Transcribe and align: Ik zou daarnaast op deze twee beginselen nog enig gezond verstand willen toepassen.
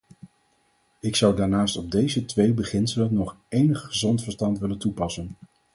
Ik 0.99 1.15
zou 1.15 1.35
daarnaast 1.35 1.77
op 1.77 1.91
deze 1.91 2.25
twee 2.25 2.53
beginselen 2.53 3.13
nog 3.13 3.35
enig 3.47 3.79
gezond 3.85 4.23
verstand 4.23 4.59
willen 4.59 4.77
toepassen. 4.79 5.37